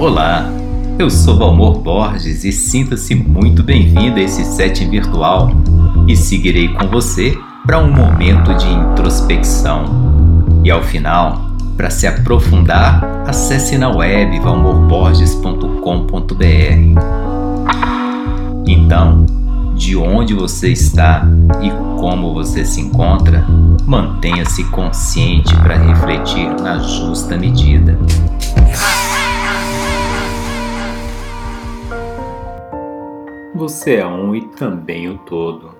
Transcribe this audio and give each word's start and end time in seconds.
Olá, 0.00 0.48
eu 0.98 1.08
sou 1.10 1.36
Valmor 1.36 1.80
Borges 1.80 2.42
e 2.42 2.52
sinta-se 2.52 3.14
muito 3.14 3.62
bem-vindo 3.62 4.18
a 4.18 4.22
esse 4.22 4.42
setting 4.46 4.88
virtual 4.88 5.50
e 6.08 6.16
seguirei 6.16 6.68
com 6.68 6.88
você 6.88 7.36
para 7.66 7.78
um 7.78 7.92
momento 7.92 8.54
de 8.54 8.66
introspecção. 8.66 9.84
E 10.64 10.70
ao 10.70 10.82
final, 10.82 11.50
para 11.76 11.90
se 11.90 12.06
aprofundar, 12.06 13.04
acesse 13.26 13.76
na 13.76 13.94
web 13.94 14.40
valmorborges.com.br. 14.40 16.34
Então, 18.66 19.26
de 19.74 19.98
onde 19.98 20.32
você 20.32 20.68
está 20.68 21.28
e 21.60 21.68
como 22.00 22.32
você 22.32 22.64
se 22.64 22.80
encontra, 22.80 23.44
mantenha-se 23.84 24.64
consciente 24.64 25.54
para 25.56 25.76
refletir 25.76 26.48
na 26.62 26.78
justa 26.78 27.36
medida. 27.36 27.98
Você 33.60 33.96
é 33.96 34.06
um 34.06 34.34
e 34.34 34.40
também 34.40 35.06
o 35.10 35.18
todo. 35.18 35.72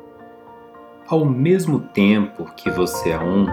Ao 1.08 1.24
mesmo 1.24 1.80
tempo 1.80 2.44
que 2.54 2.68
você 2.68 3.08
é 3.08 3.18
um, 3.18 3.46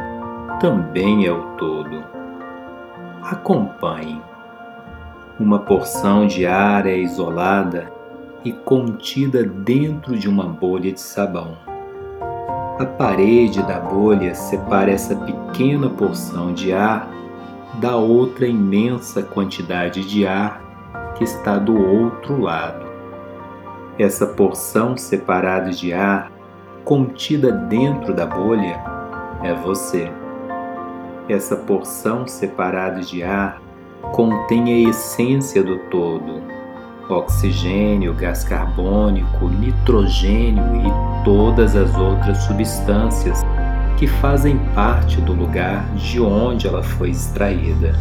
também 0.60 1.26
é 1.26 1.32
o 1.32 1.56
todo. 1.56 2.04
Acompanhe. 3.24 4.22
Uma 5.40 5.60
porção 5.60 6.28
de 6.28 6.46
ar 6.46 6.86
é 6.86 6.98
isolada 6.98 7.90
e 8.44 8.52
contida 8.52 9.46
dentro 9.46 10.18
de 10.18 10.28
uma 10.28 10.44
bolha 10.44 10.92
de 10.92 11.00
sabão. 11.00 11.58
A 12.82 12.86
parede 12.86 13.64
da 13.64 13.80
bolha 13.80 14.36
separa 14.36 14.92
essa 14.92 15.16
pequena 15.16 15.90
porção 15.90 16.54
de 16.54 16.74
ar 16.74 17.10
da 17.80 17.96
outra 17.96 18.46
imensa 18.46 19.24
quantidade 19.24 20.06
de 20.06 20.28
ar 20.28 20.62
que 21.16 21.24
está 21.24 21.58
do 21.58 21.82
outro 21.82 22.42
lado. 22.42 22.87
Essa 24.00 24.26
porção 24.28 24.96
separada 24.96 25.72
de 25.72 25.94
ar 25.94 26.32
contida 26.86 27.52
dentro 27.52 28.14
da 28.14 28.26
bolha 28.26 28.80
é 29.44 29.54
você. 29.54 30.12
Essa 31.28 31.56
porção 31.56 32.28
separada 32.28 33.02
de 33.02 33.24
ar 33.24 33.62
contém 34.14 34.86
a 34.86 34.90
essência 34.90 35.64
do 35.64 35.78
todo 35.90 36.58
oxigênio, 37.10 38.14
gás 38.14 38.44
carbônico, 38.44 39.48
nitrogênio 39.48 40.64
e 40.76 41.24
todas 41.24 41.76
as 41.76 41.96
outras 41.96 42.38
substâncias 42.44 43.44
que 43.98 44.08
fazem 44.08 44.58
parte 44.76 45.20
do 45.22 45.34
lugar 45.34 45.84
de 45.96 46.20
onde 46.22 46.68
ela 46.68 46.84
foi 46.84 47.10
extraída. 47.10 47.96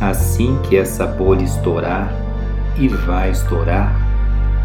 Assim 0.00 0.58
que 0.62 0.76
essa 0.76 1.06
bolha 1.06 1.42
estourar, 1.42 2.12
e 2.78 2.88
vai 2.88 3.30
estourar, 3.30 4.05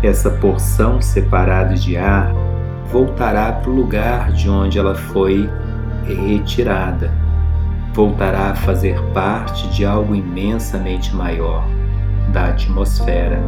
essa 0.04 0.30
porção 0.30 1.00
separada 1.02 1.76
de 1.76 1.96
ar 1.96 2.34
voltará 2.92 3.52
para 3.52 3.70
o 3.70 3.76
lugar 3.76 4.32
de 4.32 4.50
onde 4.50 4.80
ela 4.80 4.96
foi 4.96 5.50
retirada. 6.06 7.12
Voltará 7.94 8.52
a 8.52 8.56
fazer 8.56 9.00
parte 9.14 9.68
de 9.70 9.86
algo 9.86 10.16
imensamente 10.16 11.16
maior 11.16 11.66
da 12.32 12.48
atmosfera. 12.48 13.40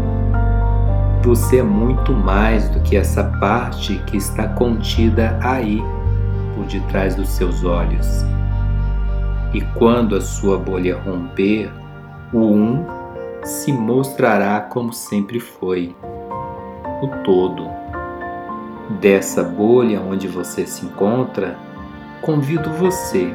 Você 1.23 1.59
é 1.59 1.63
muito 1.63 2.13
mais 2.13 2.69
do 2.69 2.81
que 2.81 2.97
essa 2.97 3.23
parte 3.23 3.97
que 4.05 4.17
está 4.17 4.47
contida 4.49 5.37
aí, 5.41 5.81
por 6.53 6.65
detrás 6.65 7.15
dos 7.15 7.29
seus 7.29 7.63
olhos. 7.63 8.25
E 9.53 9.61
quando 9.77 10.15
a 10.15 10.21
sua 10.21 10.57
bolha 10.57 10.97
romper, 10.97 11.71
o 12.33 12.39
um 12.39 12.85
se 13.43 13.71
mostrará 13.71 14.59
como 14.59 14.91
sempre 14.91 15.39
foi, 15.39 15.95
o 17.03 17.23
todo. 17.23 17.69
Dessa 18.99 19.43
bolha 19.43 20.01
onde 20.01 20.27
você 20.27 20.65
se 20.65 20.85
encontra, 20.85 21.57
convido 22.21 22.69
você 22.71 23.33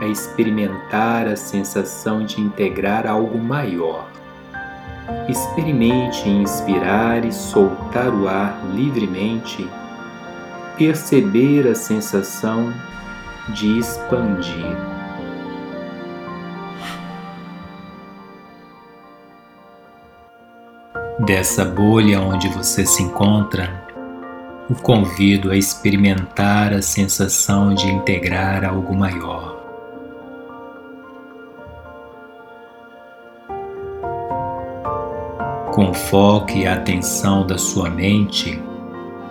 a 0.00 0.06
experimentar 0.06 1.26
a 1.26 1.36
sensação 1.36 2.24
de 2.24 2.40
integrar 2.40 3.06
algo 3.06 3.38
maior 3.38 4.08
Experimente 5.28 6.28
inspirar 6.28 7.24
e 7.24 7.32
soltar 7.32 8.12
o 8.12 8.28
ar 8.28 8.60
livremente, 8.74 9.68
perceber 10.76 11.68
a 11.68 11.74
sensação 11.74 12.72
de 13.50 13.78
expandir. 13.78 14.89
Dessa 21.30 21.64
bolha 21.64 22.20
onde 22.20 22.48
você 22.48 22.84
se 22.84 23.04
encontra, 23.04 23.86
o 24.68 24.74
convido 24.74 25.52
a 25.52 25.56
experimentar 25.56 26.72
a 26.72 26.82
sensação 26.82 27.72
de 27.72 27.88
integrar 27.88 28.64
algo 28.64 28.92
maior. 28.96 29.56
Com 35.72 35.94
foco 35.94 36.50
e 36.50 36.66
atenção 36.66 37.46
da 37.46 37.56
sua 37.56 37.88
mente, 37.88 38.60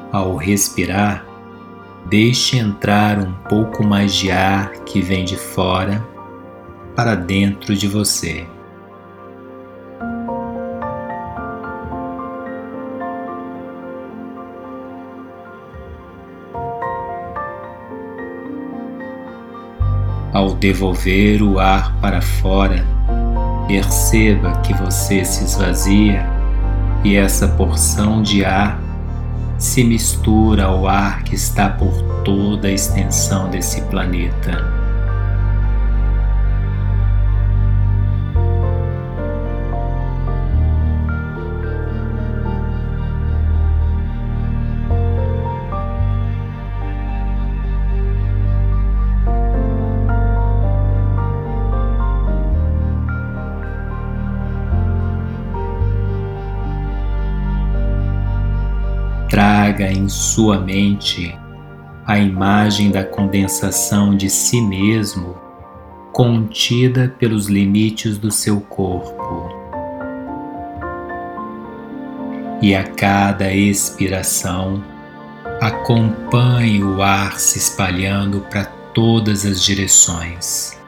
ao 0.09 0.37
respirar, 0.37 1.25
deixe 2.09 2.57
entrar 2.57 3.19
um 3.19 3.33
pouco 3.49 3.85
mais 3.85 4.15
de 4.15 4.31
ar 4.31 4.71
que 4.85 5.01
vem 5.01 5.25
de 5.25 5.35
fora 5.35 6.01
para 6.95 7.13
dentro 7.13 7.75
de 7.75 7.89
você. 7.89 8.47
Devolver 20.59 21.41
o 21.41 21.59
ar 21.59 21.95
para 22.01 22.21
fora, 22.21 22.85
perceba 23.67 24.59
que 24.61 24.73
você 24.73 25.23
se 25.23 25.43
esvazia 25.43 26.25
e 27.03 27.15
essa 27.15 27.47
porção 27.47 28.21
de 28.21 28.43
ar 28.43 28.79
se 29.57 29.83
mistura 29.83 30.65
ao 30.65 30.87
ar 30.87 31.23
que 31.23 31.35
está 31.35 31.69
por 31.69 31.91
toda 32.23 32.67
a 32.67 32.71
extensão 32.71 33.49
desse 33.49 33.81
planeta. 33.83 34.78
Traga 59.29 59.91
em 59.91 60.09
sua 60.09 60.59
mente 60.59 61.37
a 62.05 62.17
imagem 62.17 62.89
da 62.89 63.03
condensação 63.03 64.17
de 64.17 64.27
si 64.29 64.59
mesmo 64.59 65.37
contida 66.11 67.15
pelos 67.19 67.47
limites 67.47 68.17
do 68.17 68.31
seu 68.31 68.59
corpo. 68.59 69.47
E 72.59 72.73
a 72.73 72.83
cada 72.83 73.53
expiração, 73.53 74.83
acompanhe 75.61 76.83
o 76.83 77.01
ar 77.01 77.39
se 77.39 77.59
espalhando 77.59 78.41
para 78.49 78.65
todas 78.65 79.45
as 79.45 79.63
direções. 79.63 80.78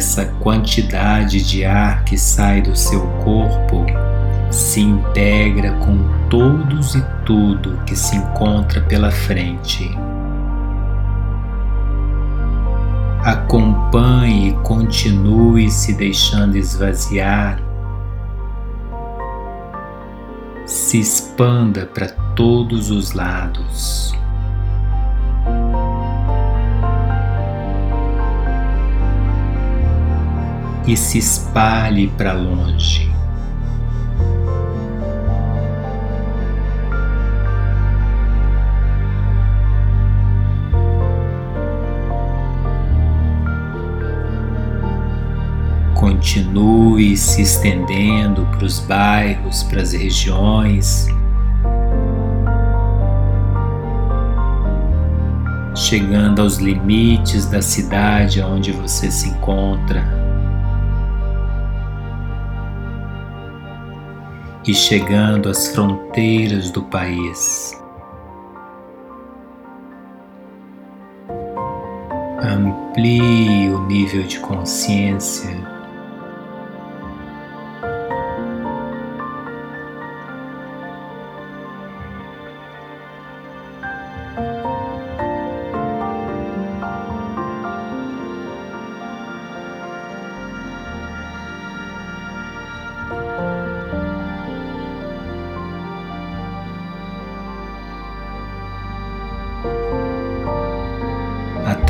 Essa 0.00 0.24
quantidade 0.40 1.42
de 1.44 1.62
ar 1.62 2.04
que 2.04 2.16
sai 2.16 2.62
do 2.62 2.74
seu 2.74 3.06
corpo 3.22 3.84
se 4.50 4.80
integra 4.80 5.72
com 5.72 5.98
todos 6.30 6.94
e 6.94 7.04
tudo 7.26 7.78
que 7.84 7.94
se 7.94 8.16
encontra 8.16 8.80
pela 8.80 9.10
frente. 9.10 9.94
Acompanhe 13.22 14.48
e 14.48 14.52
continue 14.62 15.70
se 15.70 15.92
deixando 15.92 16.56
esvaziar. 16.56 17.60
Se 20.64 20.98
expanda 20.98 21.84
para 21.84 22.08
todos 22.34 22.90
os 22.90 23.12
lados. 23.12 24.14
E 30.86 30.96
se 30.96 31.18
espalhe 31.18 32.08
para 32.08 32.32
longe. 32.32 33.10
continue 45.94 47.16
se 47.16 47.42
estendendo 47.42 48.46
para 48.46 48.64
os 48.64 48.80
bairros, 48.80 49.62
para 49.62 49.82
as 49.82 49.92
regiões, 49.92 51.06
chegando 55.74 56.42
aos 56.42 56.58
limites 56.58 57.46
da 57.46 57.60
cidade 57.60 58.42
onde 58.42 58.72
você 58.72 59.10
se 59.10 59.28
encontra 59.28 60.29
e 64.66 64.74
chegando 64.74 65.48
às 65.48 65.68
fronteiras 65.68 66.70
do 66.70 66.82
país. 66.82 67.76
Amplie 72.42 73.70
o 73.70 73.86
nível 73.86 74.22
de 74.22 74.38
consciência 74.40 75.69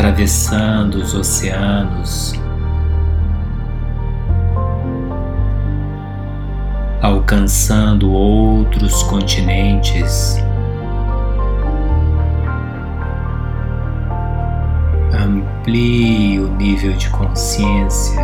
atravessando 0.01 0.95
os 0.95 1.15
oceanos, 1.15 2.33
alcançando 7.03 8.11
outros 8.11 9.03
continentes. 9.03 10.39
Amplie 15.13 16.41
o 16.41 16.49
nível 16.49 16.95
de 16.95 17.11
consciência. 17.11 18.23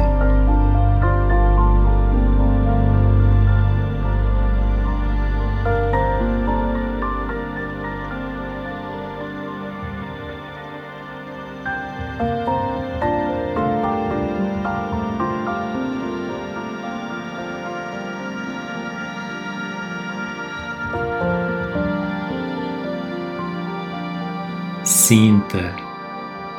Sinta 25.06 25.72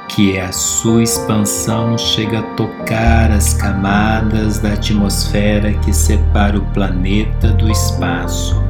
que 0.08 0.40
a 0.40 0.54
sua 0.54 1.04
expansão 1.04 1.98
chega 1.98 2.40
a 2.40 2.44
tocar 2.56 3.30
as 3.30 3.54
camadas 3.54 4.58
da 4.58 4.72
atmosfera 4.72 5.74
que 5.74 5.92
separa 5.92 6.58
o 6.58 6.66
planeta 6.68 7.50
do 7.50 7.70
espaço. 7.70 8.67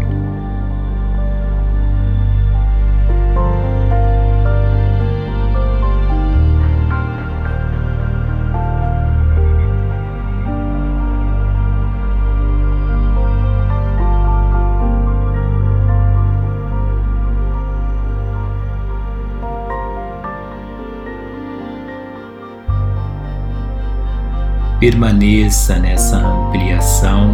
Permaneça 24.90 25.78
nessa 25.80 26.16
ampliação 26.16 27.34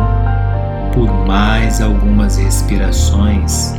por 0.91 1.07
mais 1.27 1.81
algumas 1.81 2.35
respirações 2.35 3.75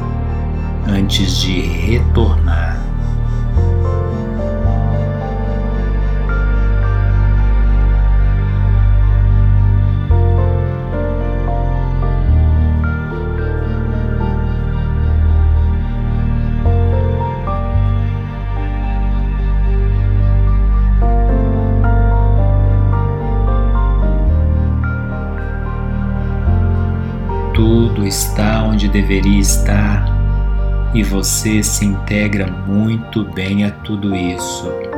antes 0.86 1.40
de 1.40 1.60
retornar. 1.62 2.83
Deveria 28.94 29.40
estar 29.40 30.06
e 30.94 31.02
você 31.02 31.64
se 31.64 31.84
integra 31.84 32.46
muito 32.46 33.24
bem 33.24 33.64
a 33.64 33.72
tudo 33.72 34.14
isso. 34.14 34.93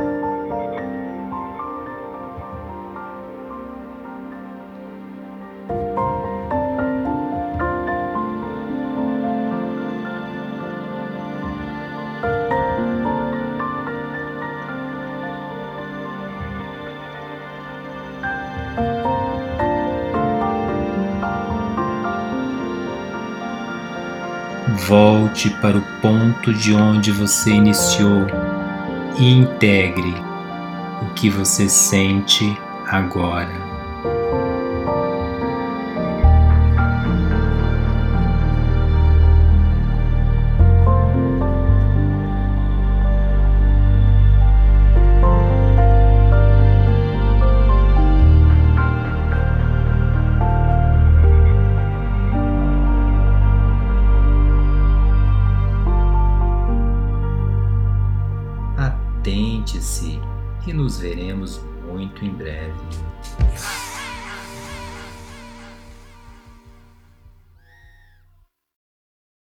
Volte 24.85 25.49
para 25.61 25.77
o 25.77 25.81
ponto 26.01 26.53
de 26.53 26.73
onde 26.73 27.11
você 27.11 27.51
iniciou 27.51 28.27
e 29.17 29.33
integre 29.33 30.13
o 31.01 31.13
que 31.13 31.29
você 31.29 31.67
sente 31.67 32.57
agora. 32.85 33.66
Lembre-se 59.77 60.19
nos 60.73 60.97
veremos 60.97 61.61
muito 61.85 62.25
em 62.25 62.33
breve. 62.33 62.73